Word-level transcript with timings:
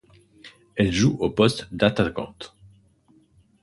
Elle 0.77 0.91
joue 0.91 1.15
au 1.19 1.29
poste 1.29 1.71
d'attaquante. 1.71 2.57